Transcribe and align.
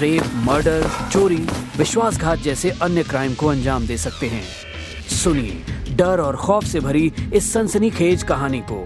Rape 0.00 0.22
murder 0.44 0.84
चोरी 1.12 1.42
विश्वासघात 1.76 2.38
जैसे 2.38 2.70
अन्य 2.82 3.02
क्राइम 3.02 3.34
को 3.34 3.46
अंजाम 3.46 3.86
दे 3.86 3.96
सकते 3.96 4.26
हैं। 4.26 4.42
सुनिए 5.08 5.94
डर 5.96 6.20
और 6.20 6.36
खौफ 6.36 6.64
से 6.64 6.80
भरी 6.80 7.12
इस 7.34 7.52
सनसनीखेज 7.52 8.22
कहानी 8.22 8.60
को। 8.70 8.84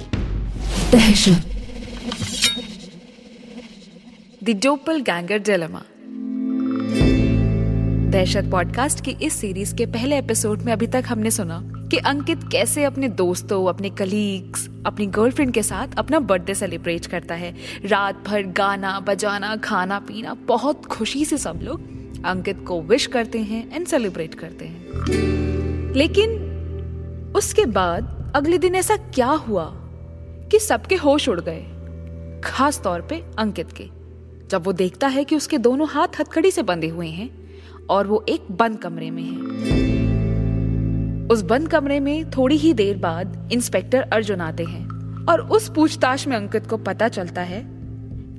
Dahshat. 0.92 1.50
The 4.44 4.60
doppelganger 5.00 5.38
dilemma 5.38 5.82
Dahshat 8.14 8.44
podcast 8.50 9.04
की 9.04 9.10
इस 9.10 9.32
सीरीज़ 9.32 9.74
के 9.74 9.86
पहले 9.86 10.18
एपिसोड 10.18 10.62
में 10.62 10.72
अभी 10.72 10.86
तक 10.86 11.04
हमने 11.06 11.30
सुना 11.30 11.62
कि 11.90 11.96
अंकित 11.96 12.40
कैसे 12.52 12.84
अपने 12.84 13.08
दोस्तों, 13.08 13.68
अपने 13.68 13.90
कलीग्स 13.90 14.70
अपनी 14.86 15.06
गर्लफ्रेंड 15.06 15.52
के 15.52 15.62
साथ 15.62 15.88
अपना 15.98 16.18
बर्थडे 16.18 16.54
सेलिब्रेट 16.54 17.06
करता 17.06 17.34
है। 17.34 17.54
रात 17.86 18.24
भर 18.26 18.42
गाना, 18.42 19.00
बजाना, 19.00 19.56
खाना, 19.56 19.98
पीना, 19.98 20.34
बहुत 20.34 20.86
खुशी 20.86 21.24
से 21.24 21.38
सब 21.38 21.60
लोग 21.62 21.82
अंकित 22.24 22.64
को 22.68 22.82
विश 22.82 23.06
करते 23.06 23.38
हैं 23.38 23.76
एंड 23.76 23.86
सेलिब्रेट 23.86 24.34
करते 24.34 24.64
हैं। 24.64 24.86
लेकिन 25.92 26.30
उसके 27.36 27.66
बाद 27.66 28.32
अगले 28.36 28.58
दिन 28.58 28.74
ऐसा 28.74 28.96
क्या 28.96 29.30
हुआ 29.30 29.72
कि 30.50 30.58
सबके 30.58 30.94
होश 30.94 31.28
उड़ 31.28 31.40
गए, 31.40 31.64
खास 32.44 32.80
तौर 32.84 33.00
पे 33.00 33.24
अंकित 33.38 33.72
के, 33.72 33.88
जब 34.48 34.64
वो 34.64 34.72
देखता 34.72 35.08
है 35.08 35.24
कि 35.24 35.36
उसके 35.36 35.58
दोनों 35.58 35.88
हाथ 35.88 36.08
हथकड़ी 36.20 36.50
से 36.50 36.62
बंधे 36.62 36.88
हुए 36.88 37.08
हैं। 37.08 37.43
और 37.90 38.06
वो 38.06 38.24
एक 38.28 38.52
बंद 38.52 38.78
कमरे 38.78 39.10
में 39.10 39.22
है। 39.22 39.38
उस 41.26 41.42
बंद 41.42 41.68
कमरे 41.68 42.00
में 42.00 42.30
थोड़ी 42.30 42.56
ही 42.56 42.72
देर 42.72 42.96
बाद 42.96 43.48
इंस्पेक्टर 43.52 44.00
अर्जुन 44.00 44.40
आते 44.40 44.64
हैं 44.64 44.84
और 45.26 45.40
उस 45.40 45.68
पूछताछ 45.68 46.28
में 46.28 46.36
अंकित 46.36 46.66
को 46.66 46.76
पता 46.76 47.08
चलता 47.08 47.42
है 47.42 47.64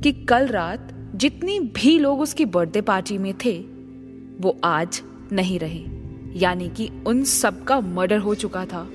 कि 0.03 0.11
कल 0.11 0.47
रात 0.47 1.11
जितनी 1.15 1.59
भी 1.59 1.99
लोग 1.99 2.21
उसकी 2.21 2.45
बर्थडे 2.45 2.81
पार्टी 2.81 3.17
में 3.17 3.33
थे, 3.45 3.65
वो 4.39 4.59
आज 4.63 5.01
नहीं 5.31 5.59
रहे। 5.59 5.85
यानी 6.39 6.69
कि 6.69 6.89
उन 7.07 7.23
सबका 7.23 7.79
मर्डर 7.79 8.17
हो 8.17 8.35
चुका 8.35 8.65
था। 8.65 8.89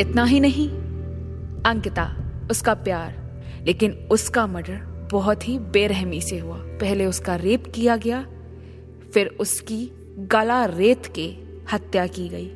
इतना 0.00 0.24
ही 0.24 0.40
नहीं, 0.40 0.68
अंकिता, 1.62 2.32
उसका 2.50 2.74
प्यार, 2.74 3.42
लेकिन 3.66 3.92
उसका 3.92 4.46
मर्डर 4.46 5.08
बहुत 5.12 5.48
ही 5.48 5.58
बेरहमी 5.58 6.20
से 6.20 6.38
हुआ। 6.38 6.56
पहले 6.56 7.06
उसका 7.06 7.36
रेप 7.36 7.64
किया 7.74 7.96
गया 7.96 8.26
फिर 9.18 9.26
उसकी 9.26 9.90
गला 10.18 10.64
रेत 10.64 11.06
के 11.06 11.34
हत्या 11.72 12.06
की 12.06 12.28
गई। 12.28 12.50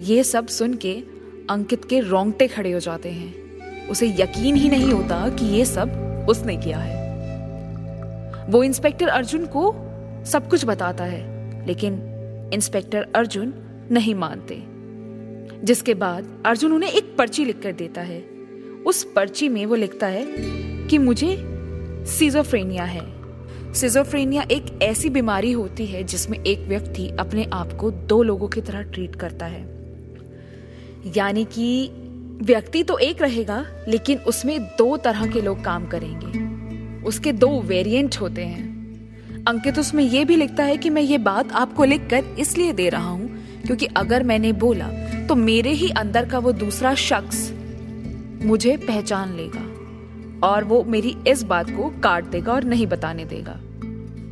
ये 0.00 0.24
सब 0.24 0.46
सुन 0.46 0.74
के 0.74 1.02
अंकित 1.50 1.84
के 1.84 2.00
रोंगटे 2.00 2.48
खड़े 2.48 2.72
हो 2.72 2.80
जाते 2.80 3.08
हैं। 3.08 3.34
उसे 3.88 4.08
यकीन 4.08 4.54
ही 4.54 4.68
नहीं 4.68 4.92
होता 4.92 5.28
कि 5.28 5.46
ये 5.46 5.64
सब 5.64 5.90
उसने 6.28 6.56
किया 6.56 6.78
है। 6.78 6.96
वो 8.48 8.62
इंस्पेक्टर 8.62 9.08
अर्जुन 9.08 9.46
को 9.46 9.74
सब 10.24 10.48
कुछ 10.48 10.64
बताता 10.64 11.04
है, 11.04 11.22
लेकिन 11.66 11.92
इंस्पेक्टर 12.52 13.06
अर्जुन 13.14 13.54
नहीं 13.90 14.14
मानते। 14.14 14.62
जिसके 15.66 15.94
बाद 15.94 16.42
अर्जुन 16.46 16.72
उन्हें 16.72 16.90
एक 16.90 17.16
पर्ची 17.16 17.44
लिखकर 17.44 17.72
देता 17.72 18.00
है। 18.00 18.20
उस 18.86 19.04
पर्ची 19.04 19.48
में 19.48 19.66
वो 19.66 19.74
लिखता 19.74 20.06
है 20.06 20.26
कि 20.86 20.98
मुझे 20.98 21.36
सीजोफ्रेनिया 22.06 22.84
है। 22.84 23.15
सिजोफ्रेनिया 23.76 24.42
एक 24.50 24.66
ऐसी 24.82 25.08
बीमारी 25.10 25.50
होती 25.52 25.86
है 25.86 26.02
जिसमें 26.04 26.38
एक 26.38 26.60
व्यक्ति 26.68 27.08
अपने 27.20 27.44
आप 27.52 27.72
को 27.72 27.90
दो 27.90 28.22
लोगों 28.22 28.48
की 28.48 28.60
तरह 28.60 28.82
ट्रीट 28.82 29.16
करता 29.16 29.46
है। 29.46 29.60
यानी 31.16 31.44
कि 31.44 31.90
व्यक्ति 32.42 32.82
तो 32.82 32.96
एक 32.98 33.22
रहेगा, 33.22 33.64
लेकिन 33.88 34.18
उसमें 34.18 34.60
दो 34.78 34.96
तरह 34.96 35.26
के 35.26 35.40
लोग 35.40 35.62
काम 35.64 35.86
करेंगे। 35.86 37.04
उसके 37.06 37.32
दो 37.32 37.60
वेरिएंट 37.62 38.16
होते 38.20 38.44
हैं। 38.44 39.44
अंकित 39.48 39.78
उसमें 39.78 40.04
यह 40.04 40.24
भी 40.24 40.36
लिखता 40.36 40.64
है 40.64 40.76
कि 40.76 40.90
मैं 40.90 41.02
ये 41.02 41.18
बात 41.18 41.52
आपको 41.52 41.84
लिखकर 41.84 42.34
इसलिए 42.38 42.72
दे 42.72 42.88
रहा 42.88 43.10
हूँ 43.10 43.28
क्योंकि 43.66 43.86
अगर 43.96 44.22
मैंने 44.22 44.52
बोला 44.52 44.88
तो 45.28 45.34
मेरे 45.34 45.70
ही 45.72 45.90
अंदर 45.90 46.28
का 46.28 46.38
वो 46.38 46.52
दूसरा 46.54 46.94
शख्स 46.94 47.50
मुझे 48.42 48.76
पहचान 48.76 49.36
लेगा 49.36 50.48
और 50.48 50.64
वो 50.64 50.82
मेरी 50.84 51.16
इस 51.28 51.42
बात 51.42 51.70
को 51.70 51.88
काट 52.00 52.24
देगा 52.24 52.52
और 52.52 52.64
नहीं 52.64 52.86
बताने 52.86 53.24
देगा। 53.24 53.60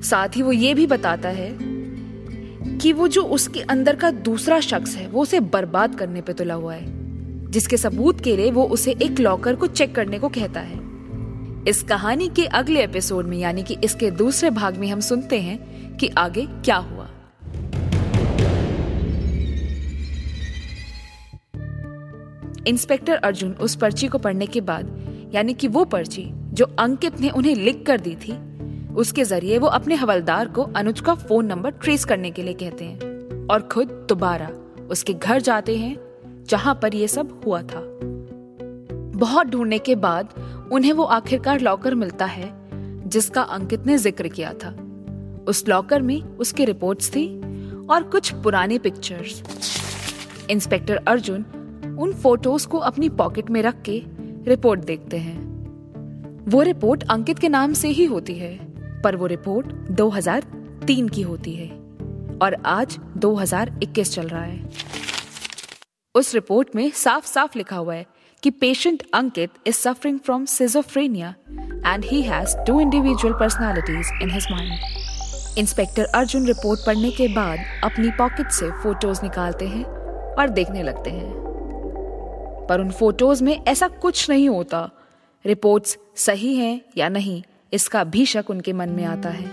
साथ 0.04 0.28
ही 0.28 0.42
वो 0.42 0.52
ये 0.52 0.74
भी 0.74 0.86
बताता 0.86 1.28
है 1.28 1.58
कि 2.78 2.92
वो 2.92 3.08
जो 3.08 3.22
उसके 3.22 3.60
अंदर 3.60 3.96
का 3.96 4.10
दूसरा 4.10 4.60
शख्स 4.60 4.96
है, 4.96 5.08
वो 5.08 5.22
उसे 5.22 5.40
बर्बाद 5.40 5.94
करने 5.94 6.20
पे 6.20 6.32
तुला 6.32 6.54
हुआ 6.54 6.74
है। 6.74 7.04
जिसके 7.50 7.76
सबूत 7.76 8.20
के 8.20 8.36
लिए 8.36 8.50
वो 8.50 8.64
उसे 8.64 8.92
एक 8.92 9.20
लॉकर 9.20 9.54
को 9.54 9.66
चेक 9.66 9.94
करने 9.94 10.18
को 10.18 10.28
कहता 10.28 10.60
है। 10.60 10.80
इस 11.68 11.82
कहानी 11.82 12.28
के 12.28 12.44
अगले 12.44 12.84
एपिसोड 12.84 13.26
में, 13.26 13.38
यानी 13.38 13.62
कि 13.62 13.76
इसके 13.84 14.10
दूसरे 14.10 14.50
भाग 14.50 14.76
में 14.76 14.88
हम 14.88 15.00
सुनते 15.00 15.40
हैं 15.40 15.96
कि 15.96 16.08
आगे 16.08 16.46
क्या 16.46 16.76
हुआ। 16.76 17.08
इंस्पेक्टर 22.66 23.14
अर्जुन 23.14 23.52
उस 23.52 23.74
पर्ची 23.74 24.08
को 24.08 24.18
पढ़ने 24.18 24.46
के 24.46 24.60
बाद, 24.60 25.04
यानी 25.34 25.54
कि 25.54 25.68
वो 25.68 25.84
पर्ची 25.84 26.30
जो 26.34 26.64
अंकित 26.64 27.20
ने 27.20 27.30
उन्हें 27.30 27.56
लिख 27.56 27.84
कर 27.86 28.00
दी 28.00 28.14
थी 28.14 28.53
उसके 28.96 29.24
ज़रिए 29.24 29.58
वो 29.58 29.66
अपने 29.66 29.94
हवलदार 29.94 30.48
को 30.48 30.62
अनुज 30.62 31.00
का 31.00 31.14
फ़ोन 31.14 31.46
नंबर 31.46 31.70
ट्रेस 31.70 32.04
करने 32.04 32.30
के 32.30 32.42
लिए 32.42 32.54
कहते 32.54 32.84
हैं। 32.84 33.46
और 33.46 33.62
खुद 33.62 33.88
दोबारा 34.08 34.48
उसके 34.90 35.14
घर 35.14 35.40
जाते 35.40 35.76
हैं, 35.76 35.96
जहाँ 36.48 36.78
पर 36.82 36.94
ये 36.94 37.08
सब 37.08 37.40
हुआ 37.46 37.62
था। 37.62 37.80
बहुत 39.16 39.46
ढूँढने 39.46 39.78
के 39.78 39.94
बाद 39.94 40.34
उन्हें 40.72 40.92
वो 40.92 41.04
आखिरकार 41.04 41.60
लॉकर 41.60 41.94
मिलता 41.94 42.24
है, 42.24 42.50
जिसका 43.08 43.42
अंकित 43.42 43.86
ने 43.86 43.98
ज़िक्र 43.98 44.28
किया 44.28 44.52
था। 44.52 44.76
उस 45.48 45.68
लॉकर 45.68 46.02
में 46.02 46.20
उसकी 46.22 46.64
रिपोर्ट्स 46.64 47.10
थी 47.10 47.26
और 47.90 48.02
कुछ 48.02 48.32
पुराने 48.34 48.78
पिक्चर्स 48.78 49.42
इंस्पेक्टर 50.50 50.96
अर्जुन 50.96 51.44
उन 52.00 52.12
फ़ोटोज़ 52.12 52.68
को 52.68 52.78
अपनी 52.78 53.08
पॉकेट 53.08 53.50
में 53.50 53.62
रख 53.62 53.82
के 53.82 54.02
रिपोर्ट 54.46 54.80
देखते 54.80 55.16
हैं। 55.16 55.42
वो 56.48 56.62
रिपोर्ट 56.62 57.02
अंकित 57.02 57.38
के 57.38 57.48
नाम 57.48 57.72
से 57.72 57.88
ही 57.88 58.04
होती 58.04 58.34
है। 58.34 58.73
पर 59.04 59.16
वो 59.16 59.26
रिपोर्ट 59.26 59.66
2003 59.90 61.08
की 61.08 61.22
होती 61.22 61.54
है। 61.54 61.68
और 62.42 62.62
आज 62.66 62.98
2021 63.16 64.14
चल 64.14 64.28
रहा 64.28 64.42
है। 64.42 64.70
उस 66.14 66.34
रिपोर्ट 66.34 66.68
में 66.76 66.90
साफ़ 66.90 67.26
साफ़ 67.26 67.58
लिखा 67.58 67.76
हुआ 67.76 67.94
है 67.94 68.06
कि 68.42 68.50
patient 68.50 69.02
Ankit 69.14 69.50
is 69.66 69.74
suffering 69.74 70.18
from 70.18 70.44
schizophrenia 70.44 71.34
and 71.92 72.04
he 72.04 72.22
has 72.22 72.56
two 72.66 72.80
individual 72.80 73.34
personalities 73.34 74.22
in 74.22 74.30
his 74.30 74.46
mind 74.50 74.72
inspector 75.58 76.04
Arjun 76.04 76.46
report 76.46 76.80
पढ़ने 76.86 77.10
के 77.10 77.28
बाद 77.28 77.58
अपनी 77.84 78.10
पॉकेट 78.10 78.50
से 78.50 78.70
फ़ोटोज़ 78.70 79.22
निकालते 79.22 79.68
हैं 79.68 79.84
और 80.34 80.48
देखने 80.48 80.82
लगते 80.82 81.10
हैं। 81.10 81.32
पर 82.68 82.80
उन 82.80 82.90
फ़ोटोज़ 82.90 83.44
में 83.44 83.64
ऐसा 83.64 83.88
कुछ 83.88 84.30
नहीं 84.30 84.48
होता। 84.48 84.90
रिपोर्ट्स 85.46 85.98
सही 86.16 86.56
हैं 86.56 86.80
या 86.96 87.08
नहीं? 87.08 87.42
इसका 87.74 88.04
भी 88.04 88.24
शक 88.26 88.50
उनके 88.50 88.72
मन 88.72 88.88
में 88.88 89.04
आता 89.04 89.28
है। 89.28 89.46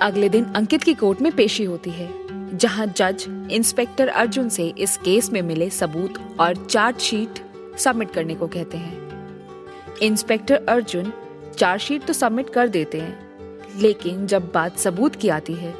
अगले 0.00 0.28
दिन 0.28 0.44
अंकित 0.46 0.82
की 0.82 0.94
कोर्ट 0.94 1.20
में 1.22 1.30
पेशी 1.32 1.64
होती 1.64 1.90
है, 1.90 2.08
जहाँ 2.54 2.86
जज, 2.88 3.24
इंस्पेक्टर 3.50 4.08
अर्जुन 4.08 4.48
से 4.48 4.66
इस 4.78 4.96
केस 4.96 5.30
में 5.32 5.40
मिले 5.42 5.70
सबूत 5.70 6.18
और 6.40 6.64
चार्जशीट 6.66 7.38
सबमिट 7.78 8.10
करने 8.10 8.34
को 8.34 8.46
कहते 8.46 8.78
हैं। 8.78 9.98
इंस्पेक्टर 10.02 10.64
अर्जुन 10.68 11.12
चार्जशीट 11.58 12.04
तो 12.04 12.12
सबमिट 12.12 12.50
कर 12.50 12.68
देते 12.68 13.00
हैं, 13.00 13.80
लेकिन 13.80 14.26
जब 14.26 14.50
बात 14.52 14.78
सबूत 14.78 15.16
की 15.16 15.28
आती 15.28 15.54
है, 15.54 15.74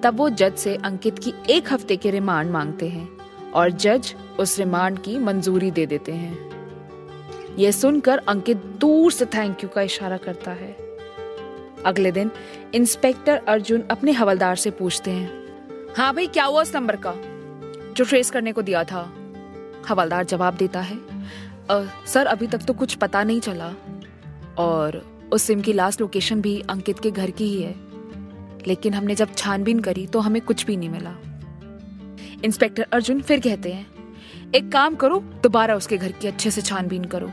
तब 0.00 0.16
वो 0.16 0.28
जज 0.30 0.56
से 0.56 0.74
अंकित 0.76 1.18
की 1.18 1.32
एक 1.50 1.72
हफ़्ते 1.72 1.96
के 1.96 2.10
रिमांड 2.10 2.50
मांगते 2.50 2.88
हैं 2.88 3.08
और 3.52 3.70
जज 3.70 4.14
उस 4.40 4.58
रिमांड 4.58 4.98
की 4.98 5.18
मंजूरी 5.18 5.70
दे 5.70 5.86
देते 5.86 6.12
हैं। 6.12 7.56
यह 7.58 7.70
सुनकर 7.70 8.18
अंकित 8.18 8.56
दूर 8.80 9.12
से 9.12 9.24
थैंक 9.26 9.62
यू 9.64 9.68
का 9.68 9.82
इशारा 9.82 10.16
करता 10.16 10.50
है। 10.50 10.76
अगले 11.86 12.12
दिन 12.12 12.30
इंस्पेक्टर 12.74 13.42
अर्जुन 13.48 13.82
अपने 13.90 14.12
हवलदार 14.12 14.56
से 14.56 14.70
पूछते 14.70 15.10
हैं 15.10 15.94
हाँ 15.96 16.12
भाई 16.14 16.26
क्या 16.26 16.44
हुआ 16.44 16.62
उस 16.62 16.74
नंबर 16.76 16.96
का? 16.96 17.14
जो 17.92 18.04
ट्रेस 18.04 18.30
करने 18.30 18.52
को 18.52 18.62
दिया 18.62 18.84
था। 18.84 19.00
हवलदार 19.88 20.24
जवाब 20.24 20.56
देता 20.56 20.80
है 20.80 20.98
आ, 21.70 21.82
सर 22.06 22.26
अभी 22.26 22.46
तक 22.46 22.58
तो 22.58 22.74
कुछ 22.74 22.94
पता 22.94 23.22
नहीं 23.22 23.40
चला। 23.40 23.72
और 24.58 25.02
उस 25.32 25.42
सिम 25.42 25.60
की 25.60 25.72
लास्ट 25.72 26.00
लोकेशन 26.00 26.40
भी 26.40 26.60
अंकित 26.70 26.98
के 26.98 27.10
घर 27.10 27.30
की 27.30 27.44
ही 27.44 27.62
है। 27.62 27.74
लेकिन 28.66 28.94
हमने 28.94 29.14
जब 29.14 29.34
छानबीन 29.34 29.80
करी 29.80 30.06
तो 30.06 30.20
हमें 30.20 30.40
कुछ 30.42 30.64
भी 30.66 30.76
नहीं 30.76 30.88
मिला। 30.88 31.14
इंस्पेक्टर 32.44 32.86
अर्जुन 32.92 33.20
फिर 33.20 33.40
कहते 33.40 33.72
हैं 33.72 33.86
एक 34.54 34.70
काम 34.72 34.94
करो 34.94 35.18
दोबारा 35.42 35.74
उसके 35.74 35.96
घर 35.96 36.12
की 36.12 36.28
अच्छे 36.28 36.50
से 36.50 36.62
छानबीन 36.62 37.04
करो। 37.04 37.30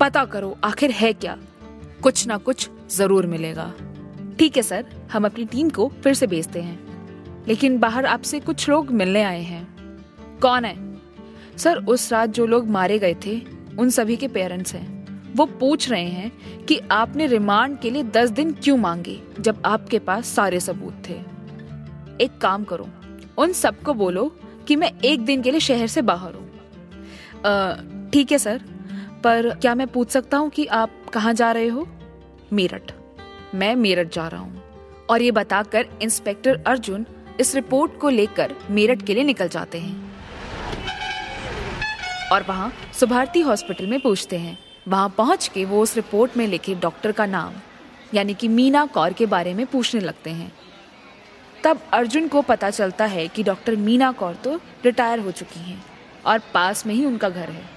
पता 0.00 0.24
करो 0.24 0.56
आखिर 0.64 0.90
है 0.90 1.12
क्या। 1.12 1.36
कुछ 2.02 2.26
ना 2.26 2.36
कुछ 2.38 2.68
ज़रूर 2.94 3.26
मिलेगा। 3.26 3.72
ठीक 4.38 4.56
है, 4.56 4.62
सर। 4.62 4.86
हम 5.12 5.24
अपनी 5.24 5.44
टीम 5.44 5.70
को 5.70 5.88
फिर 6.02 6.14
से 6.14 6.26
भेजते 6.26 6.60
हैं। 6.60 7.44
लेकिन 7.48 7.78
बाहर 7.78 8.06
आपसे 8.06 8.40
कुछ 8.40 8.68
लोग 8.68 8.90
मिलने 8.90 9.22
आए 9.22 9.42
हैं। 9.42 9.64
कौन 10.42 10.64
है? 10.64 10.76
सर, 11.56 11.76
उस 11.76 12.12
रात 12.12 12.30
जो 12.30 12.46
लोग 12.46 12.68
मारे 12.68 12.98
गए 12.98 13.16
थे, 13.26 13.40
उन 13.78 13.90
सभी 13.90 14.16
के 14.16 14.28
पेरेंट्स 14.28 14.74
हैं। 14.74 14.92
वो 15.34 15.46
पूछ 15.46 15.90
रहे 15.90 16.04
हैं 16.04 16.64
कि 16.66 16.78
आपने 16.90 17.26
रिमांड 17.26 17.78
के 17.78 17.90
लिए 17.90 18.02
दस 18.02 18.30
दिन 18.30 18.52
क्यों 18.52 18.76
मांगे, 18.76 19.20
जब 19.40 19.62
आपके 19.64 19.98
पास 19.98 20.26
सारे 20.26 20.60
सबूत 20.60 21.02
थे। 21.08 21.14
एक 22.20 22.38
काम 22.40 22.64
करो, 22.64 22.88
उन 23.38 23.52
सबको 23.52 23.94
बोलो 23.94 24.36
कि 24.68 24.76
मैं 24.76 24.92
एक 25.04 25.24
दिन 25.24 25.42
के 25.42 25.50
लिए 25.50 25.60
शहर 25.60 25.86
से 25.86 26.02
बाहर 26.02 26.34
हूँ। 26.34 26.50
ठीक 28.10 28.32
है, 28.32 28.38
सर। 28.38 28.62
पर 29.24 29.50
क्या 29.50 29.74
मैं 29.74 29.86
पूछ 29.86 30.10
सकता 30.10 30.38
हूँ 30.38 30.50
कि 30.50 30.66
आप 30.66 30.90
कहाँ 31.12 31.32
जा 31.34 31.52
रहे 31.52 31.68
हो? 31.68 31.88
मेरठ। 32.52 32.92
मैं 33.54 33.76
मेरठ 33.76 34.12
जा 34.12 34.28
रहा 34.28 34.40
हूँ। 34.40 34.62
और 35.10 35.22
ये 35.22 35.30
बताकर 35.30 35.86
इंस्पेक्टर 36.02 36.62
अर्जुन 36.66 37.06
इस 37.40 37.54
रिपोर्ट 37.54 37.98
को 37.98 38.08
लेकर 38.08 38.54
मेरठ 38.70 39.02
के 39.02 39.14
लिए 39.14 39.24
निकल 39.24 39.48
जाते 39.48 39.78
हैं। 39.78 40.14
और 42.32 42.42
वहाँ 42.42 42.72
सुभारती 43.00 43.40
हॉस्पिटल 43.40 43.86
में 43.86 44.00
पूछते 44.00 44.38
हैं। 44.38 44.58
वहाँ 44.88 45.14
पहुँच 45.18 45.48
के 45.48 45.64
वो 45.64 45.82
उस 45.82 45.96
रिपोर्ट 45.96 46.36
में 46.36 46.46
लिखे 46.46 46.74
डॉक्टर 46.74 47.12
का 47.12 47.26
नाम, 47.26 47.52
यानी 48.14 48.34
कि 48.34 48.48
मीना 48.48 48.86
कौर 48.86 49.12
के 49.12 49.26
बारे 49.26 49.54
में 49.54 49.66
पूछने 49.66 50.00
लगते 50.00 50.30
हैं। 50.30 50.52
तब 51.64 51.80
अर्जुन 51.92 52.28
को 52.28 52.42
पता 52.42 52.70
चलता 52.70 53.04
है 53.04 53.28
कि 53.28 53.42
डॉक्टर 53.42 53.76
मीना 53.76 54.12
कौर 54.12 54.34
तो 54.34 54.60
रिटायर 54.84 55.18
हो 55.18 55.30
चुकी 55.30 55.60
हैं 55.60 55.84
और 56.26 56.38
पास 56.54 56.86
में 56.86 56.94
ही 56.94 57.04
उनका 57.04 57.28
घर 57.28 57.50
है। 57.50 57.73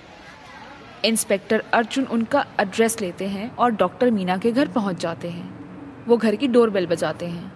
इंस्पेक्टर 1.07 1.63
अर्जुन 1.73 2.05
उनका 2.05 2.45
एड्रेस 2.59 2.99
लेते 3.01 3.27
हैं 3.27 3.55
और 3.55 3.71
डॉक्टर 3.71 4.11
मीना 4.11 4.37
के 4.37 4.51
घर 4.51 4.67
पहुँच 4.67 4.99
जाते 4.99 5.29
हैं। 5.29 6.05
वो 6.05 6.17
घर 6.17 6.35
की 6.35 6.47
डोरबेल 6.47 6.87
बजाते 6.87 7.25
हैं। 7.25 7.55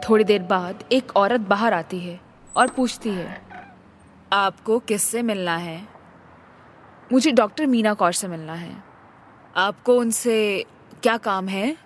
थोड़ी 0.00 0.24
देर 0.24 0.42
बाद 0.42 0.84
एक 0.92 1.16
औरत 1.16 1.40
बाहर 1.40 1.72
आती 1.72 1.98
है 1.98 2.18
और 2.56 2.68
पूछती 2.68 3.10
है, 3.10 3.40
आपको 4.32 4.78
किससे 4.78 5.22
मिलना 5.22 5.56
है? 5.56 5.80
मुझे 7.12 7.32
डॉक्टर 7.32 7.66
मीना 7.66 7.94
कौर 7.94 8.12
से 8.12 8.28
मिलना 8.28 8.54
है। 8.54 8.72
आपको 9.56 9.96
उनसे 9.96 10.64
क्या 11.02 11.16
काम 11.16 11.48
है? 11.48 11.76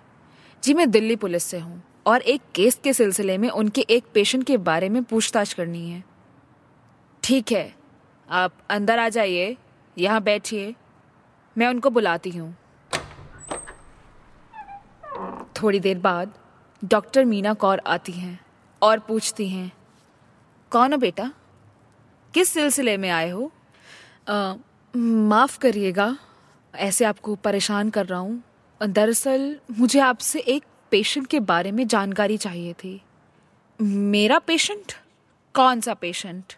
जी, 0.63 0.73
मैं 0.73 0.89
दिल्ली 0.91 1.15
पुलिस 1.15 1.43
से 1.43 1.59
हूँ 1.59 1.81
और 2.05 2.21
एक 2.21 2.41
केस 2.55 2.79
के 2.83 2.93
सिलसिले 2.93 3.37
में 3.37 3.49
उनके 3.49 3.81
एक 3.89 4.05
पेशेंट 4.13 4.43
के 4.43 4.57
बारे 4.57 4.89
में 4.89 5.03
पूछताछ 5.03 5.53
करनी 5.53 5.89
है। 5.89 6.03
ठीक 7.23 7.51
है 7.51 7.73
आप 8.29 8.53
अंदर 8.69 8.99
आ 8.99 9.07
जाइए, 9.09 9.55
यहाँ 9.97 10.21
बैठिए, 10.23 10.73
मैं 11.55 11.67
उनको 11.67 11.89
बुलाती 11.89 12.29
हूँ। 12.29 12.55
थोड़ी 15.55 15.79
देर 15.79 15.97
बाद 15.99 16.33
डॉक्टर 16.81 17.25
मीना 17.25 17.53
कौर 17.55 17.81
आती 17.87 18.11
हैं 18.11 18.39
और 18.81 18.99
पूछती 18.99 19.47
हैं, 19.49 19.71
कौन 20.71 20.93
हो 20.93 20.97
बेटा? 20.99 21.31
किस 22.33 22.49
सिलसिले 22.49 22.97
में 22.97 23.09
आए 23.09 23.29
हो? 23.29 23.51
माफ़ 24.93 25.57
करिएगा, 25.59 26.15
ऐसे 26.73 27.05
आपको 27.05 27.35
परेशान 27.37 27.89
कर 27.89 28.05
रहा 28.05 28.19
हूँ। 28.19 28.43
दरअसल 28.81 29.55
मुझे 29.71 29.99
आपसे 29.99 30.39
एक 30.39 30.63
पेशेंट 30.91 31.27
के 31.27 31.39
बारे 31.41 31.71
में 31.71 31.87
जानकारी 31.87 32.37
चाहिए 32.37 32.73
थी। 32.73 33.01
मेरा 33.79 34.39
पेशेंट 34.39 34.93
कौन 35.55 35.81
सा 35.81 35.93
पेशेंट 35.93 36.53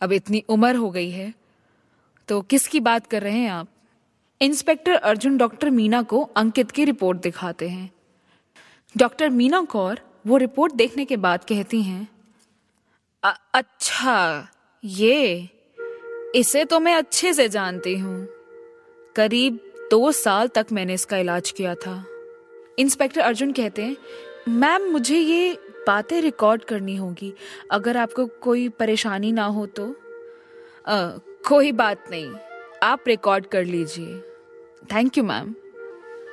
अब 0.00 0.12
इतनी 0.12 0.42
उम्र 0.48 0.74
हो 0.76 0.90
गई 0.90 1.10
है 1.10 1.32
तो 2.28 2.40
किसकी 2.42 2.80
बात 2.80 3.06
कर 3.06 3.22
रहे 3.22 3.38
हैं 3.38 3.50
आप? 3.50 3.68
इंस्पेक्टर 4.40 4.92
अर्जुन 4.92 5.36
डॉक्टर 5.38 5.70
मीना 5.70 6.02
को 6.02 6.22
अंकित 6.36 6.70
की 6.70 6.84
रिपोर्ट 6.84 7.18
दिखाते 7.18 7.68
हैं। 7.68 7.90
डॉक्टर 8.94 9.28
मीना 9.30 9.60
कौर 9.62 10.00
वो 10.26 10.36
रिपोर्ट 10.36 10.74
देखने 10.74 11.04
के 11.04 11.16
बाद 11.16 11.44
कहती 11.44 11.82
हैं 11.82 12.08
अच्छा 13.22 14.48
ये, 14.84 15.48
इसे 16.34 16.64
तो 16.64 16.80
मैं 16.80 16.94
अच्छे 16.94 17.32
से 17.34 17.48
जानती 17.48 17.96
हूँ। 17.98 18.28
करीब 19.16 19.58
दो 19.90 20.10
साल 20.12 20.48
तक 20.48 20.66
मैंने 20.72 20.94
इसका 20.94 21.18
इलाज 21.18 21.50
किया 21.50 21.74
था। 21.76 22.04
इंस्पेक्टर 22.78 23.20
अर्जुन 23.20 23.52
कहते 23.52 23.82
हैं, 23.82 23.96
मैम, 24.48 24.90
मुझे 24.92 25.18
ये 25.18 25.58
बातें 25.86 26.20
रिकॉर्ड 26.20 26.64
करनी 26.64 26.96
होगी। 26.96 27.34
अगर 27.70 27.96
आपको 27.96 28.26
कोई 28.26 28.68
परेशानी 28.68 29.32
ना 29.32 29.44
हो 29.44 29.66
तो? 29.66 29.88
आ, 30.86 31.08
कोई 31.48 31.72
बात 31.72 32.04
नहीं। 32.10 32.32
आप 32.82 33.04
रिकॉर्ड 33.06 33.46
कर 33.46 33.64
लीजिए। 33.64 34.18
थैंक 34.92 35.18
यू 35.18 35.24
मैम 35.24 35.54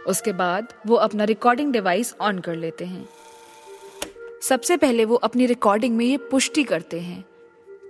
उसके 0.07 0.33
बाद 0.33 0.73
वो 0.87 0.95
अपना 0.95 1.23
रिकॉर्डिंग 1.23 1.73
डिवाइस 1.73 2.15
ऑन 2.21 2.39
कर 2.39 2.55
लेते 2.55 2.85
हैं। 2.85 3.09
सबसे 4.41 4.77
पहले 4.77 5.05
वो 5.05 5.15
अपनी 5.15 5.45
रिकॉर्डिंग 5.45 5.97
में 5.97 6.05
ये 6.05 6.17
पुष्टि 6.17 6.63
करते 6.63 6.99
हैं 6.99 7.25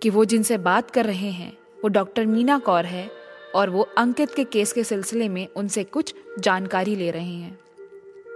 कि 0.01 0.09
वो 0.09 0.25
जिनसे 0.25 0.57
बात 0.57 0.91
कर 0.91 1.05
रहे 1.05 1.29
हैं 1.29 1.57
वो 1.83 1.87
डॉक्टर 1.87 2.25
मीना 2.25 2.59
कौर 2.59 2.85
है 2.85 3.11
और 3.55 3.69
वो 3.69 3.89
अंकित 3.97 4.33
के 4.33 4.43
केस 4.43 4.73
के 4.73 4.83
सिलसिले 4.83 5.29
में 5.29 5.47
उनसे 5.55 5.83
कुछ 5.83 6.15
जानकारी 6.39 6.95
ले 6.95 7.11
रहे 7.11 7.33
हैं। 7.33 7.59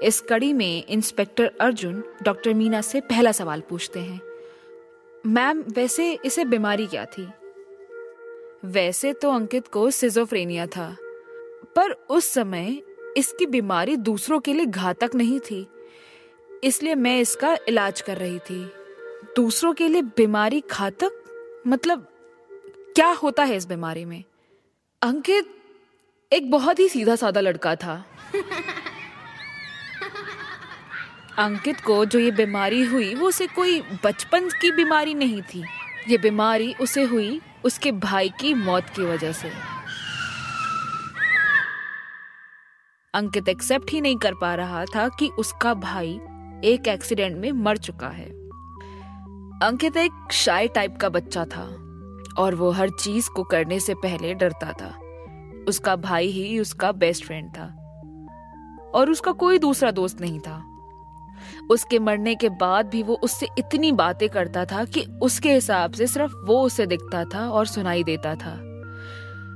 इस 0.03 0.21
कड़ी 0.21 0.53
में 0.53 0.85
इंस्पेक्टर 0.85 1.51
अर्जुन, 1.61 2.03
डॉक्टर 2.23 2.53
मीना 2.53 2.81
से 2.81 3.01
पहला 3.01 3.31
सवाल 3.31 3.61
पूछते 3.61 3.99
हैं। 3.99 4.21
मैम, 5.25 5.63
वैसे 5.69 6.19
इसे 6.25 6.45
बीमारी 6.45 6.87
क्या 6.87 7.05
थी? 7.05 7.27
वैसे 8.65 9.13
तो 9.13 9.31
अंकित 9.31 9.67
को 9.67 9.91
सिजोफ्रेनिया 9.91 10.67
था, 10.67 10.97
पर 11.75 11.91
उस 11.91 12.25
समय 12.25 12.81
इसकी 13.17 13.45
बीमारी 13.45 13.95
दूसरों 13.95 14.39
के 14.39 14.53
लिए 14.53 14.65
घातक 14.65 15.11
नहीं 15.15 15.39
थी, 15.39 15.67
इसलिए 16.63 16.95
मैं 16.95 17.19
इसका 17.19 17.57
इलाज 17.67 18.01
कर 18.01 18.17
रही 18.17 18.39
थी। 18.39 18.71
दूसरों 19.35 19.73
के 19.73 19.87
लिए 19.87 20.01
बीमारी 20.01 20.63
घातक? 20.71 21.11
मतलब 21.67 22.07
क्या 22.95 23.11
होता 23.11 23.43
है 23.43 23.55
इस 23.55 23.67
बीमारी 23.67 24.05
में? 24.05 24.23
अंकित 25.01 25.45
एक 26.33 26.51
बहुत 26.51 26.79
ही 26.79 26.89
सीधा 26.89 27.15
साधा 27.15 27.41
लड़का 27.41 27.75
था। 27.75 28.05
अंकित 31.39 31.79
को 31.79 32.05
जो 32.05 32.19
ये 32.19 32.31
बीमारी 32.31 32.85
हुई, 32.85 33.15
वो 33.15 33.27
उसे 33.27 33.47
कोई 33.47 33.81
बचपन 33.81 34.49
की 34.49 34.71
बीमारी 34.71 35.13
नहीं 35.13 35.41
थी। 35.41 35.63
ये 36.09 36.17
बीमारी 36.17 36.75
उसे 36.81 37.03
हुई 37.03 37.41
उसके 37.65 37.91
भाई 37.91 38.29
की 38.29 38.53
मौत 38.53 38.89
की 38.89 39.01
वजह 39.01 39.31
से। 39.31 39.51
अंकित 43.13 43.49
एक्सेप्ट 43.49 43.91
ही 43.91 44.01
नहीं 44.01 44.17
कर 44.17 44.33
पा 44.33 44.55
रहा 44.55 44.85
था 44.85 45.07
कि 45.07 45.27
उसका 45.27 45.73
भाई 45.73 46.19
एक 46.63 46.87
एक्सीडेंट 46.87 47.37
में 47.37 47.51
मर 47.51 47.77
चुका 47.77 48.07
है। 48.07 48.29
अंकित 49.63 49.97
एक 49.97 50.11
शाय 50.31 50.67
टाइप 50.67 50.97
का 50.97 51.09
बच्चा 51.09 51.45
था 51.45 51.63
और 52.37 52.55
वो 52.55 52.71
हर 52.71 52.89
चीज़ 52.89 53.29
को 53.29 53.43
करने 53.43 53.79
से 53.79 53.93
पहले 53.93 54.33
डरता 54.33 54.73
था। 54.73 54.99
उसका 55.67 55.95
भाई 55.95 56.27
ही 56.27 56.59
उसका 56.59 56.91
बेस्ट 56.91 57.25
फ्रेंड 57.25 57.49
था 57.49 57.65
और 58.95 59.09
उसका 59.09 59.31
कोई 59.31 59.57
दूसरा 59.57 59.91
दोस्त 59.91 60.21
नहीं 60.21 60.39
था। 60.39 60.68
उसके 61.69 61.99
मरने 61.99 62.35
के 62.35 62.49
बाद 62.49 62.85
भी 62.85 63.03
वो 63.03 63.13
उससे 63.13 63.47
इतनी 63.57 63.91
बातें 63.91 64.29
करता 64.29 64.65
था 64.65 64.85
कि 64.85 65.05
उसके 65.21 65.53
हिसाब 65.53 65.91
से 65.91 66.07
सिर्फ़ 66.07 66.31
वो 66.45 66.61
उसे 66.61 66.85
दिखता 66.85 67.23
था 67.23 67.49
और 67.49 67.65
सुनाई 67.65 68.03
देता 68.03 68.35
था। 68.35 68.65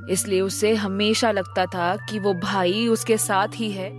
इसलिए 0.10 0.42
उसे 0.42 0.75
हमेशा 0.75 1.32
लगता 1.32 1.66
था 1.66 1.96
कि 1.96 2.20
वो 2.20 2.34
भाई 2.34 2.88
उसके 2.88 3.18
साथ 3.18 3.48
ही 3.56 3.72
है। 3.72 3.92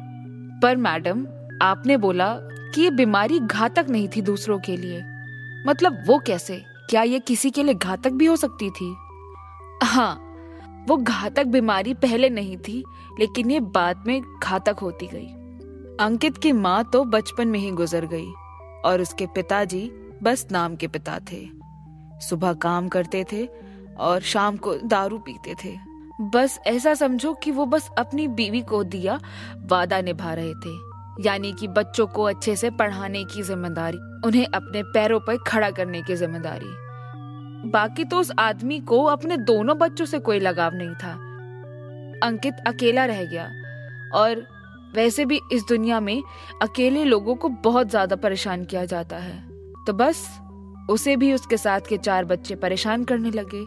पर 0.61 0.77
मैडम, 0.77 1.27
आपने 1.63 1.97
बोला 1.97 2.35
कि 2.75 2.81
ये 2.81 2.91
बीमारी 2.91 3.39
घातक 3.39 3.87
नहीं 3.89 4.09
थी 4.09 4.23
दूसरों 4.23 4.59
के 4.59 4.77
लिए। 4.77 4.99
मतलब 5.67 6.05
वो 6.07 6.19
कैसे? 6.19 6.65
क्या 6.91 7.03
ये 7.03 7.19
किसी 7.19 7.51
के 7.51 7.63
लिए 7.63 7.75
घातक 7.75 8.11
भी 8.11 8.27
हो 8.27 8.37
सकती 8.37 8.71
थी? 8.71 8.97
हाँ 9.83 10.21
वो 10.89 10.97
घातक 10.97 11.45
बीमारी 11.45 11.95
पहले 11.95 12.29
नहीं 12.29 12.57
थी, 12.57 12.85
लेकिन 13.21 13.51
ये 13.51 13.61
बाद 13.61 14.05
में 14.07 14.23
घातक 14.43 14.77
होती 14.83 15.07
गई। 15.07 15.44
अंकित 16.01 16.37
की 16.37 16.51
माँ 16.53 16.83
तो 16.85 17.03
बचपन 17.05 17.49
में 17.49 17.59
ही 17.59 17.71
गुजर 17.71 18.05
गई 18.07 18.33
और 18.85 19.01
उसके 19.01 19.27
पिताजी 19.27 19.91
बस 20.23 20.47
नाम 20.53 20.75
के 20.77 20.87
पिता 20.87 21.19
थे। 21.33 21.39
सुबह 22.21 22.53
काम 22.53 22.89
करते 22.89 23.25
थे 23.33 23.45
और 23.99 24.21
शाम 24.23 24.57
को 24.57 24.75
दारू 24.85 25.19
पीते 25.19 25.55
थे। 25.65 25.75
बस 26.31 26.59
ऐसा 26.67 26.95
समझो 26.95 27.33
कि 27.35 27.51
वो 27.51 27.67
बस 27.67 27.89
अपनी 27.99 28.27
बीवी 28.29 28.61
को 28.63 28.83
दिया, 28.85 29.19
वादा 29.63 30.01
निभा 30.01 30.33
रहे 30.35 30.55
थे। 30.55 31.25
यानी 31.25 31.53
कि 31.53 31.69
बच्चों 31.69 32.07
को 32.07 32.23
अच्छे 32.23 32.57
से 32.57 32.71
पढ़ाने 32.71 33.25
की 33.25 33.43
ज़िम्मेदारी, 33.43 33.99
उन्हें 34.27 34.47
अपने 34.47 34.83
पैरों 34.83 35.21
पर 35.21 35.37
खड़ा 35.47 35.71
करने 35.71 36.03
की 36.03 36.15
ज़िम्मेदारी। 36.15 36.73
बाकी 37.71 38.05
तो 38.05 38.21
उस 38.21 38.33
आदमी 38.39 38.81
को 38.81 39.03
अपने 39.05 39.37
दोनों 39.37 39.79
बच्चों 39.79 40.05
से 40.05 40.19
कोई 40.19 40.41
लगाव 40.41 40.75
नहीं 40.75 40.95
था। 40.95 41.13
अंकित 42.23 42.65
अकेला 42.67 43.05
रह 43.05 43.25
गया 43.25 43.45
और 44.15 44.54
वैसे 44.95 45.25
भी 45.25 45.41
इस 45.53 45.63
दुनिया 45.69 46.01
में 46.01 46.23
अकेले 46.63 47.05
लोगों 47.05 47.35
को 47.35 47.49
बहुत 47.49 47.91
ज़्यादा 47.91 48.17
परेशान 48.17 48.65
किया 48.65 48.85
जाता 48.85 49.17
है। 49.17 49.37
तो 49.87 49.93
बस, 49.93 50.27
उसे 50.91 51.17
भी 51.17 51.33
उसके 51.33 51.57
साथ 51.57 51.81
के 51.81 51.97
चार 51.99 52.25
बच्चे 52.25 52.55
परेशान 52.57 53.05
करने 53.05 53.31
लगे। 53.31 53.65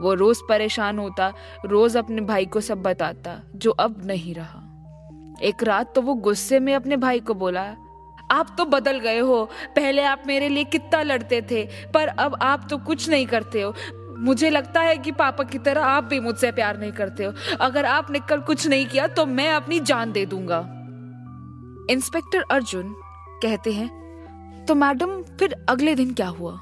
वो 0.00 0.14
रोज 0.14 0.38
परेशान 0.48 0.98
होता, 0.98 1.32
रोज 1.66 1.96
अपने 1.96 2.20
भाई 2.22 2.46
को 2.46 2.60
सब 2.60 2.82
बताता, 2.82 3.40
जो 3.56 3.70
अब 3.70 4.00
नहीं 4.06 4.34
रहा। 4.34 4.64
एक 5.42 5.62
रात 5.62 5.94
तो 5.94 6.02
वो 6.02 6.14
गुस्से 6.16 6.60
में 6.60 6.74
अपने 6.74 6.96
भाई 6.96 7.20
को 7.20 7.34
बोला, 7.34 7.62
आप 8.30 8.54
तो 8.58 8.64
बदल 8.66 8.98
गए 9.00 9.18
हो। 9.18 9.44
पहले 9.76 10.02
आप 10.02 10.22
मेरे 10.26 10.48
लिए 10.48 10.64
कितना 10.66 11.02
लड़ते 11.02 11.40
थे, 11.42 11.64
पर 11.94 12.08
अब 12.08 12.36
आप 12.42 12.66
तो 12.70 12.78
कुछ 12.78 13.08
नहीं 13.08 13.26
करते 13.26 13.62
हो। 13.62 13.74
मुझे 14.18 14.50
लगता 14.50 14.80
है 14.80 14.96
कि 14.98 15.12
पापा 15.12 15.44
की 15.44 15.58
तरह 15.58 15.84
आप 15.84 16.04
भी 16.04 16.20
मुझसे 16.20 16.50
प्यार 16.52 16.78
नहीं 16.78 16.92
करते 16.92 17.24
हो। 17.24 17.32
अगर 17.60 17.86
आपने 17.86 18.20
कल 18.20 18.40
कुछ 18.40 18.66
नहीं 18.66 18.86
किया 18.86 19.06
तो 19.06 19.26
मैं 19.26 19.50
अपनी 19.50 19.80
जान 19.80 20.12
दे 20.12 20.24
दूँगा। 20.26 20.58
इंस्पेक्टर 21.90 22.44
अर्जुन 22.50 22.94
कहते 23.42 23.72
हैं 23.72 24.64
तो 24.66 24.74
मैडम, 24.74 25.22
फिर 25.22 25.54
अगले 25.68 25.94
दिन 25.94 26.12
क्या 26.14 26.28
हुआ? 26.28 26.52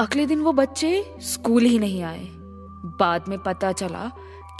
अगले 0.00 0.26
दिन 0.26 0.40
वो 0.40 0.52
बच्चे 0.52 1.04
स्कूल 1.22 1.62
ही 1.62 1.78
नहीं 1.78 2.02
आए। 2.02 2.26
बाद 3.00 3.24
में 3.28 3.38
पता 3.38 3.72
चला 3.72 4.10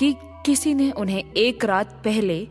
कि 0.01 0.15
किसी 0.47 0.75
ने 0.75 0.91
उन्हें 0.91 1.33
एक 1.33 1.65
रात 1.65 1.93
पहले 2.05 2.47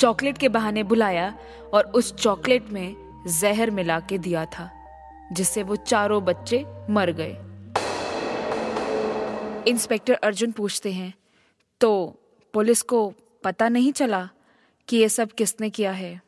चॉकलेट 0.00 0.38
के 0.38 0.48
बहाने 0.48 0.82
बुलाया 0.82 1.32
और 1.74 1.84
उस 1.94 2.14
चॉकलेट 2.14 2.70
में 2.72 2.96
जहर 3.40 3.70
मिला 3.70 3.98
के 4.00 4.18
दिया 4.18 4.44
था, 4.44 4.70
जिससे 5.32 5.62
वो 5.62 5.76
चारों 5.76 6.24
बच्चे 6.24 6.64
मर 6.90 7.10
गए। 7.10 7.36
इंस्पेक्टर 9.66 10.14
अर्जुन 10.14 10.52
पूछते 10.52 10.92
हैं 10.92 11.14
तो 11.80 12.16
पुलिस 12.52 12.82
को 12.82 13.12
पता 13.44 13.68
नहीं 13.68 13.92
चला 13.92 14.28
कि 14.88 14.96
ये 14.96 15.08
सब 15.08 15.32
किसने 15.32 15.70
किया 15.70 15.92
है? 15.92 16.22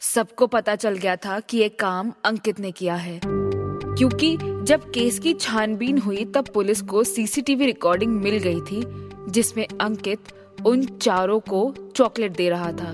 सबको 0.00 0.46
पता 0.46 0.76
चल 0.76 0.96
गया 0.96 1.16
था 1.16 1.40
कि 1.40 1.58
ये 1.58 1.68
काम 1.68 2.12
अंकित 2.24 2.60
ने 2.60 2.72
किया 2.72 2.94
है। 2.94 3.20
क्योंकि 3.24 4.38
जब 4.62 4.90
केस 4.90 5.18
की 5.18 5.34
छानबीन 5.34 5.98
हुई, 5.98 6.24
तब 6.24 6.48
पुलिस 6.48 6.82
को 6.82 7.04
सीसीटीवी 7.04 7.66
रिकॉर्डिंग 7.66 8.12
मिल 8.12 8.38
गई 8.38 8.60
थी, 8.60 8.84
जिसमें 9.30 9.66
अंकित 9.80 10.20
उन 10.66 10.84
चारों 10.84 11.40
को 11.40 11.74
चॉकलेट 11.96 12.32
दे 12.32 12.48
रहा 12.48 12.72
था। 12.72 12.92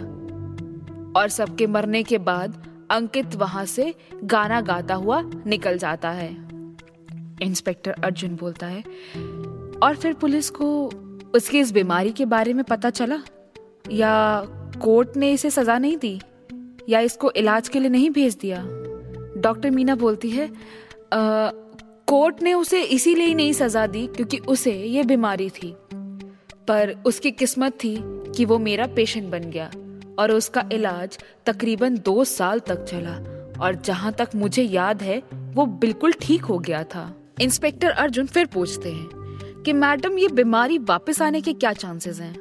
और 1.16 1.28
सबके 1.28 1.66
मरने 1.66 2.02
के 2.02 2.18
बाद 2.18 2.66
अंकित 2.90 3.34
वहाँ 3.34 3.64
से 3.64 3.94
गाना 4.24 4.60
गाता 4.60 4.94
हुआ 4.94 5.22
निकल 5.46 5.78
जाता 5.78 6.10
है। 6.10 6.30
इंस्पेक्टर 7.42 7.90
अर्जुन 7.90 8.36
बोलता 8.36 8.66
है 8.66 8.84
और 9.82 9.96
फिर 9.96 10.12
पुलिस 10.12 10.50
को 10.50 10.86
उसकी 11.34 11.58
इस 11.58 11.72
बीमारी 11.72 12.10
के 12.10 12.24
बारे 12.24 12.52
में 12.52 12.64
पता 12.64 12.90
चला? 12.90 13.22
या 13.90 14.42
कोर्ट 14.80 15.16
ने 15.16 15.32
इसे 15.32 15.50
सजा 15.50 15.78
नहीं 15.78 15.96
दी? 15.96 16.20
या 16.88 17.00
इसको 17.00 17.30
इलाज 17.30 17.68
के 17.68 17.80
लिए 17.80 17.88
नहीं 17.88 18.10
भेज 18.10 18.36
दिया? 18.40 18.62
डॉक्टर 19.36 19.70
मीना 19.70 19.94
बोलती 19.94 20.30
है 20.30 20.48
आ, 21.12 21.50
कोर्ट 22.06 22.42
ने 22.42 22.54
उसे 22.54 22.82
इसीलिए 22.82 23.26
ही 23.26 23.34
नहीं 23.34 23.52
सजा 23.52 23.86
दी 23.86 24.06
क्योंकि 24.06 24.38
उसे 24.38 24.72
ये 24.72 25.02
बीमारी 25.02 25.50
थी। 25.50 25.76
पर 26.68 27.02
उसकी 27.06 27.30
किस्मत 27.30 27.72
थी 27.72 27.98
कि 28.02 28.44
वो 28.44 28.58
मेरा 28.58 28.86
पेशेंट 28.86 29.30
बन 29.30 29.50
गया 29.50 29.70
और 30.18 30.32
उसका 30.32 30.68
इलाज 30.72 31.18
तकरीबन 31.46 31.96
दो 31.96 32.24
साल 32.24 32.60
तक 32.60 32.84
चला 32.84 33.14
और 33.60 33.74
जहाँ 33.74 34.12
तक 34.12 34.28
मुझे 34.36 34.62
याद 34.62 35.02
है 35.02 35.22
वो 35.34 35.66
बिल्कुल 35.66 36.12
ठीक 36.12 36.44
हो 36.44 36.58
गया 36.58 36.84
था। 36.84 37.14
इंस्पेक्टर 37.40 37.90
अर्जुन 37.90 38.26
फिर 38.26 38.46
पूछते 38.46 38.92
हैं 38.92 39.21
कि 39.62 39.72
मैडम, 39.74 40.18
ये 40.18 40.28
बीमारी 40.30 40.78
वापस 40.80 41.22
आने 41.22 41.40
के 41.40 41.52
क्या 41.54 41.72
चांसेस 41.74 42.20
हैं? 42.20 42.34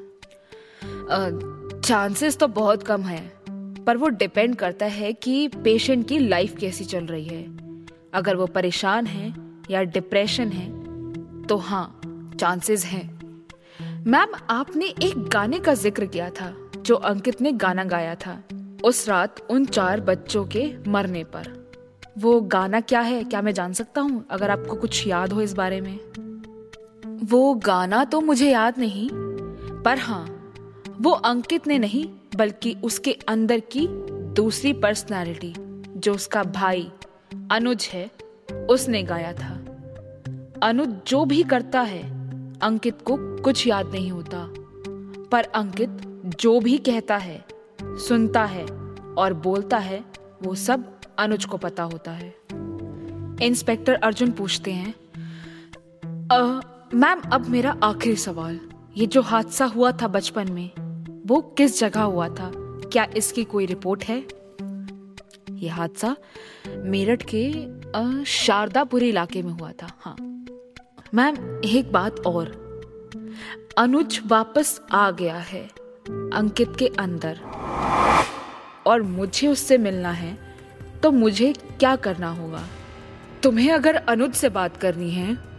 चांसेस 1.82 2.38
तो 2.38 2.48
बहुत 2.50 2.84
कम 2.84 3.02
है, 3.04 3.22
पर 3.86 3.98
वो 3.98 4.08
डिपेंड 4.10 4.56
करता 4.56 4.86
है 4.88 5.12
कि 5.14 5.48
पेशेंट 5.56 6.08
की 6.08 6.20
लाइफ 6.20 6.56
कैसी 6.58 6.86
चल 6.86 7.06
रही 7.06 7.26
है। 7.26 7.44
अगर 8.14 8.36
वो 8.36 8.46
परेशान 8.48 9.06
है 9.08 9.34
या 9.72 9.84
डिप्रेशन 9.84 10.50
है 10.50 10.70
तो 11.44 11.58
हाँ 11.58 12.02
चांसेस 12.40 12.86
हैं। 12.86 13.10
मैम, 14.08 14.34
आपने 14.50 14.86
एक 14.86 15.28
गाने 15.28 15.60
का 15.60 15.74
ज़िक्र 15.76 16.06
किया 16.06 16.30
था, 16.32 16.54
जो 16.78 16.96
अंकित 16.96 17.42
ने 17.42 17.52
गाना 17.54 17.84
गाया 17.86 18.16
था, 18.16 18.42
उस 18.84 19.08
रात 19.10 19.42
उन 19.50 19.66
चार 19.68 20.02
बच्चों 20.02 20.46
के 20.46 20.72
मरने 20.88 21.24
पर। 21.26 21.54
वो 22.18 22.40
गाना 22.42 22.80
क्या 22.82 23.02
है, 23.02 23.24
क्या 23.24 23.42
मैं 23.42 23.54
जान 23.54 23.74
सकता 23.74 24.02
हूँ, 24.02 24.26
अगर 24.32 24.50
आपको 24.50 24.76
कुछ 24.76 25.06
याद 25.08 25.34
हो 25.34 25.42
इस 25.42 25.54
बारे 25.54 25.82
में? 25.82 25.98
वो 27.24 27.54
गाना 27.54 28.04
तो 28.04 28.22
मुझे 28.22 28.52
याद 28.52 28.78
नहीं, 28.78 29.10
पर 29.84 29.98
हाँ 29.98 30.54
वो 31.02 31.12
अंकित 31.12 31.68
ने 31.68 31.80
नहीं, 31.80 32.10
बल्कि 32.36 32.76
उसके 32.84 33.12
अंदर 33.12 33.60
की 33.60 33.88
दूसरी 34.34 34.74
पर्सनालिटी 34.74 35.54
जो 35.98 36.14
उसका 36.14 36.44
भाई, 36.44 36.92
अनुज 37.52 37.90
है, 37.94 38.12
उसने 38.70 39.04
गाया 39.04 39.34
था। 39.34 39.54
अनुज 40.64 40.96
जो 41.08 41.26
भी 41.26 41.44
करता 41.44 41.82
है, 41.82 42.04
अंकित 42.60 43.02
को 43.02 43.42
कुछ 43.42 43.68
याद 43.68 43.92
नहीं 43.92 44.12
होता। 44.12 44.54
पर 45.32 45.44
अंकित 45.44 45.90
जो 46.40 46.60
भी 46.60 46.78
कहता 46.78 47.18
है, 47.18 47.46
सुनता 47.84 48.46
है 48.46 48.66
और 49.18 49.34
बोलता 49.34 49.78
है, 49.78 50.06
वो 50.44 50.56
सब 50.56 51.00
अनुज 51.18 51.46
को 51.46 51.58
पता 51.58 51.84
होता 51.84 52.12
है। 52.12 52.36
इंस्पेक्टर 53.48 53.94
अर्जुन 53.94 54.32
पूछते 54.32 54.72
हैं 54.72 54.96
मैम 56.94 57.20
अब 57.34 57.48
मेरा 57.48 57.76
आखिरी 57.84 58.16
सवाल। 58.16 58.60
ये 58.98 59.06
जो 59.08 59.22
हादसा 59.22 59.66
हुआ 59.66 59.92
था 59.92 60.08
बचपन 60.08 60.52
में, 60.52 60.70
वो 61.28 61.40
किस 61.58 61.80
जगह 61.80 62.02
हुआ 62.02 62.28
था? 62.30 62.52
क्या 62.56 63.06
इसकी 63.18 63.44
कोई 63.44 63.66
रिपोर्ट 63.66 64.04
है? 64.04 64.18
ये 65.52 65.70
हादसा 65.70 66.16
मेरठ 66.70 67.24
के 67.34 68.24
शारदापुरी 68.26 69.10
इलाके 69.10 69.42
में 69.42 69.52
हुआ 69.52 69.72
था 69.72 69.88
हाँ। 70.00 70.16
मैम 71.14 71.62
एक 71.66 71.92
बात 71.92 72.20
और। 72.28 72.50
अनुज 73.78 74.20
वापस 74.28 74.82
आ 74.92 75.12
गया 75.12 75.38
है, 75.38 75.64
अंकित 76.34 76.76
के 76.80 76.88
अंदर। 77.00 77.40
और 78.88 79.02
मुझे 79.02 79.48
उससे 79.48 79.78
मिलना 79.78 80.12
है 80.12 80.38
तो 81.04 81.12
मुझे 81.12 81.54
क्या 81.54 81.96
करना 81.96 82.32
होगा? 82.32 82.64
तुम्हें 83.44 83.72
अगर 83.72 83.96
अनुज 83.96 84.34
से 84.34 84.50
बात 84.50 84.78
करनी 84.78 85.10
है 85.12 85.51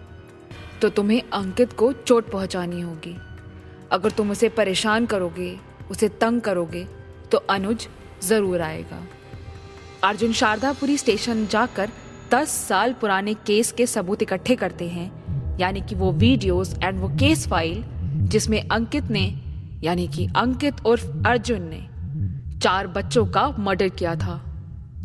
तो 0.83 0.89
तुम्हें 0.91 1.23
अंकित 1.33 1.73
को 1.73 1.93
चोट 1.95 2.31
पहुंचानी 2.31 2.81
होगी। 2.81 3.17
अगर 3.93 4.11
तुम 4.11 4.31
उसे 4.31 4.49
परेशान 4.51 5.07
करोगे, 5.07 5.57
उसे 5.91 6.09
तंग 6.21 6.41
करोगे 6.41 6.87
तो 7.31 7.39
अनुज 7.51 7.87
ज़रूर 8.23 8.61
आएगा। 8.61 9.03
अर्जुन 10.05 10.33
शारदापुरी 10.33 10.97
स्टेशन 10.99 11.47
जाकर 11.47 11.91
दस 12.33 12.51
साल 12.69 12.93
पुराने 12.93 13.35
केस 13.47 13.71
के 13.73 13.87
सबूत 13.87 14.23
इकट्ठे 14.23 14.57
करते 14.57 14.89
हैं, 14.89 15.11
यानी 15.61 15.81
कि 15.81 15.95
वो 15.95 16.11
वीडियोस 16.15 16.75
एंड 16.75 16.99
वो 17.01 17.09
केस 17.19 17.47
फ़ाइल, 17.49 17.85
जिसमें 18.29 18.61
अंकित 18.63 19.11
ने, 19.11 19.25
यानी 19.85 20.07
कि 20.09 20.27
अंकित 20.37 20.85
उर्फ़ 20.87 21.27
अर्जुन 21.27 21.63
ने, 21.65 21.81
चार 22.59 22.87
बच्चों 22.89 23.25
का 23.27 23.49
मर्डर 23.61 23.89
किया 23.91 24.15
था। 24.17 24.41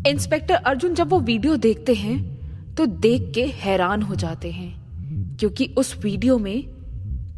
इंस्पेक्टर 0.06 0.54
अर्जुन 0.56 0.94
जब 0.94 1.08
वो 1.08 1.20
वीडियो 1.22 1.56
देखते 1.58 1.94
हैं 1.94 2.74
तो 2.74 2.86
देख 2.98 3.32
के 3.34 3.46
हैरान 3.56 4.02
हो 4.02 4.14
जाते 4.16 4.50
हैं। 4.50 4.77
क्योंकि 5.38 5.74
उस 5.78 5.98
वीडियो 6.02 6.38
में 6.38 6.62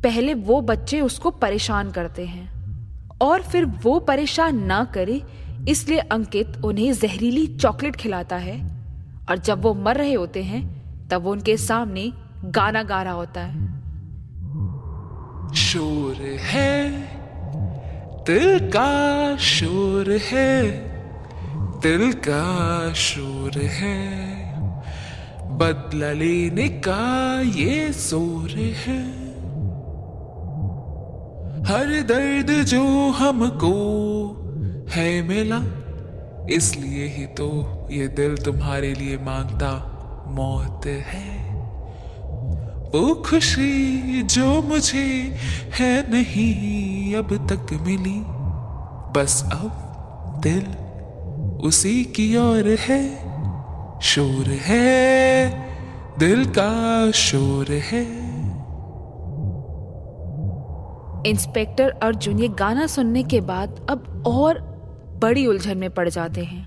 पहले 0.03 0.35
वो 0.35 0.61
बच्चे 0.61 1.01
उसको 1.01 1.31
परेशान 1.31 1.91
करते 1.91 2.27
हैं। 2.27 2.61
और 3.23 3.43
फिर 3.43 3.65
वो 3.65 3.99
परेशान 3.99 4.65
ना 4.65 4.85
करे, 4.85 5.23
इसलिए 5.69 5.99
अंकित 5.99 6.53
उन्हें 6.65 6.93
जहरीली 6.93 7.47
चॉकलेट 7.47 7.97
खिलाता 7.97 8.37
है। 8.37 8.81
और 9.31 9.39
जब 9.39 9.63
वो 9.63 9.75
मर 9.75 9.97
रहे 9.97 10.15
होते 10.15 10.43
हैं, 10.43 10.81
तब 11.09 11.23
वो 11.23 11.33
उनके 11.33 11.57
सामने 11.57 12.13
गाना 12.45 12.83
गा 12.83 13.03
रहा 13.03 13.13
होता 13.13 13.41
है। 13.41 13.81
शोर 15.55 16.15
है, 16.23 16.91
दिल 18.27 18.59
का 18.59 19.37
शोर 19.37 20.11
है, 20.11 20.71
दिल 21.83 22.13
का 22.13 22.93
शोर 22.93 23.59
है। 23.61 24.40
बदला 25.61 26.11
लेने 26.13 26.69
का 26.69 27.01
ये 27.41 27.89
ज़ोर 27.91 28.51
है। 28.77 29.01
हर 31.67 31.89
दर्द 32.03 32.51
जो 32.65 32.83
हमको 33.11 33.75
है 34.91 35.11
मिला, 35.23 35.61
इसलिए 36.51 37.07
ही 37.09 37.27
तो 37.27 37.49
ये 37.91 38.09
दिल 38.09 38.37
तुम्हारे 38.37 38.93
लिए 38.95 39.19
माँगता 39.19 39.73
मौत 40.29 40.87
है। 40.87 41.29
वो 42.93 43.15
खुशी 43.27 44.23
जो 44.25 44.61
मुझे 44.63 45.07
है 45.75 46.11
नहीं 46.11 47.15
अब 47.15 47.35
तक 47.49 47.73
मिली, 47.83 48.21
बस 49.17 49.43
अब 49.53 50.41
दिल 50.43 50.65
उसी 51.67 52.03
की 52.05 52.37
ओर 52.37 52.77
है। 52.81 53.30
शोर 54.03 54.47
है, 54.59 55.49
दिल 56.19 56.45
का 56.49 57.11
शोर 57.13 57.71
है। 57.71 58.03
इंस्पेक्टर 61.27 61.89
अर्जुन, 62.03 62.39
ये 62.39 62.49
गाना 62.51 62.87
सुनने 62.87 63.23
के 63.23 63.41
बाद 63.43 63.87
अब 63.91 64.23
और 64.27 64.59
बड़ी 65.23 65.47
उलझन 65.47 65.79
में 65.79 65.91
पड़ 65.91 66.09
जाते 66.09 66.45
हैं। 66.45 66.65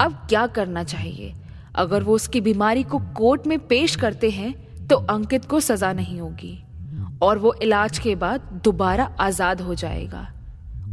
अब 0.00 0.12
क्या 0.28 0.46
करना 0.48 0.84
चाहिए? 0.84 1.32
अगर 1.76 2.02
वो 2.02 2.14
उसकी 2.14 2.40
बीमारी 2.40 2.82
को 2.82 2.98
कोर्ट 3.16 3.46
में 3.46 3.58
पेश 3.66 3.96
करते 3.96 4.30
हैं 4.30 4.86
तो 4.86 4.96
अंकित 4.96 5.44
को 5.44 5.60
सजा 5.60 5.92
नहीं 5.92 6.20
होगी, 6.20 6.58
और 7.22 7.38
वो 7.38 7.54
इलाज 7.62 7.98
के 7.98 8.14
बाद 8.16 8.60
दोबारा 8.64 9.08
आज़ाद 9.20 9.60
हो 9.60 9.74
जाएगा। 9.74 10.26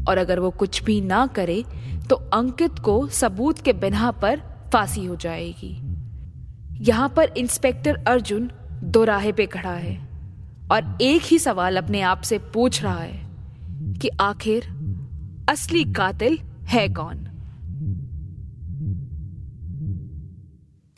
और 0.09 0.17
अगर 0.17 0.39
वो 0.39 0.49
कुछ 0.51 0.81
भी 0.83 0.99
ना 1.03 1.25
करे 1.27 1.63
तो 2.09 2.15
अंकित 2.33 2.79
को 2.79 3.07
सबूत 3.09 3.59
के 3.59 3.73
बिना 3.75 4.11
पर 4.13 4.41
फांसी 4.73 5.05
हो 5.05 5.15
जाएगी। 5.15 5.77
यहाँ 6.83 7.09
पर 7.09 7.33
इंस्पेक्टर 7.37 8.03
अर्जुन 8.07 8.51
दोराहे 8.83 9.31
पे 9.31 9.45
खड़ा 9.45 9.73
है 9.73 9.97
और 10.71 10.97
एक 11.01 11.21
ही 11.21 11.39
सवाल 11.39 11.77
अपने 11.77 12.01
आप 12.01 12.21
से 12.21 12.37
पूछ 12.39 12.83
रहा 12.83 12.99
है 12.99 13.29
कि 13.93 14.09
आखिर 14.21 14.65
असली 15.49 15.83
कातिल 15.93 16.37
है 16.63 16.89
कौन? 16.89 17.17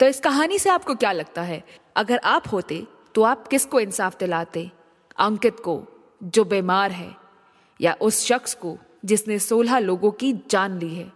तो 0.00 0.06
इस 0.06 0.20
कहानी 0.20 0.58
से 0.58 0.70
आपको 0.70 0.94
क्या 0.94 1.12
लगता 1.12 1.42
है? 1.42 1.62
अगर 1.96 2.18
आप 2.18 2.42
होते 2.52 2.86
तो 3.14 3.22
आप 3.22 3.48
किसको 3.48 3.80
इंसाफ 3.80 4.18
दिलाते? 4.18 4.70
अंकित 5.18 5.60
को, 5.60 5.82
जो 6.22 6.44
बीमार 6.44 6.90
है, 6.90 7.10
या 7.80 7.96
उस 8.00 8.24
शख्स 8.26 8.54
को, 8.54 8.78
जिसने 9.04 9.38
सोलह 9.38 9.78
लोगों 9.78 10.10
की 10.10 10.32
जान 10.50 10.78
ली 10.78 10.94
है? 10.94 11.12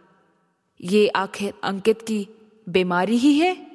ये 0.82 1.08
आखिर 1.08 1.54
अंकित 1.64 2.02
की 2.02 2.28
बीमारी 2.68 3.16
ही 3.16 3.38
है 3.38 3.66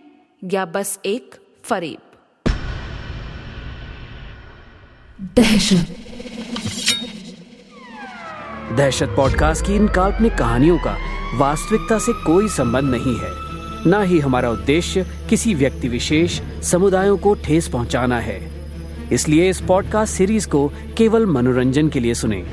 या 0.43 0.65
बस 0.65 0.99
एक 1.05 1.35
फरेब? 1.63 1.97
दहशत। 5.21 5.95
दहशत 8.77 9.13
पॉडकास्ट 9.17 9.65
की 9.65 9.75
इन 9.75 9.87
काल्पनिक 9.87 10.33
कहानियों 10.33 10.77
का 10.77 10.97
वास्तविकता 11.35 11.99
से 11.99 12.13
कोई 12.13 12.47
संबंध 12.47 12.95
नहीं 12.95 13.17
है। 13.17 13.29
ना 13.89 14.01
ही 14.01 14.19
हमारा 14.19 14.49
उद्देश्य 14.49 15.05
किसी 15.29 15.53
व्यक्ति 15.53 15.87
विशेष 15.87 16.41
समुदायों 16.63 17.17
को 17.17 17.33
ठेस 17.33 17.67
पहुंचाना 17.67 18.19
है। 18.19 18.51
इसलिए 19.11 19.49
इस 19.49 19.61
पॉडकास्ट 19.61 20.13
सीरीज़ 20.13 20.47
को 20.47 20.71
केवल 20.97 21.25
मनोरंजन 21.25 21.89
के 21.89 21.99
लिए 21.99 22.13
सुने। 22.13 22.45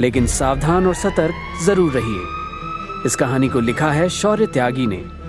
लेकिन 0.00 0.26
सावधान 0.26 0.86
और 0.86 0.94
सतर्क 0.94 1.34
ज़रूर 1.62 1.92
रहिए। 1.92 2.20
इस 3.06 3.16
कहानी 3.16 3.48
को 3.48 3.60
लिखा 3.60 3.92
है 3.92 4.08
शौर्य 4.08 4.46
त्यागी 4.46 4.86
ने। 4.86 5.19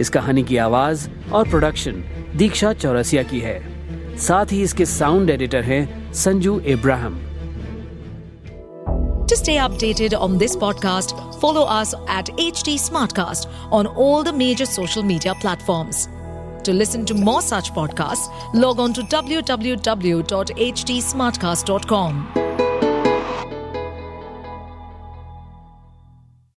इस 0.00 0.10
कहानी 0.10 0.42
की 0.42 0.56
आवाज़ 0.56 1.08
और 1.32 1.48
प्रोडक्शन 1.48 2.02
दीक्षा 2.36 2.72
चौरसिया 2.72 3.22
की 3.22 3.40
है। 3.40 3.58
साथ 4.18 4.52
ही 4.52 4.62
इसके 4.62 4.84
साउंड 4.86 5.30
एडिटर 5.30 5.62
हैं 5.62 6.12
Sanju 6.14 6.58
Ibrahim. 6.66 7.18
To 9.30 9.36
stay 9.36 9.56
updated 9.58 10.14
on 10.14 10.36
this 10.38 10.56
podcast 10.56 11.14
follow 11.40 11.62
us 11.72 11.94
at 12.10 12.30
H 12.40 12.62
T 12.64 12.78
smart 12.78 13.12
cast 13.12 13.48
on 13.72 13.86
all 13.86 14.24
the 14.24 14.34
major 14.34 14.64
social 14.64 15.02
media 15.02 15.32
platform 15.42 15.90
to 16.66 16.72
listen 16.72 17.04
to 17.04 17.14
more 17.14 17.40
such 17.42 17.68
podcast 17.74 18.56
log 18.56 18.80
on 18.80 18.92
to 18.92 19.02
W 19.12 19.40
W 19.48 19.76
W 19.86 20.20
dot 20.30 20.50
H 20.58 20.84
T 20.86 21.00
smart 21.02 21.40
cast 21.40 21.66
dot 21.66 21.84
com 21.84 22.24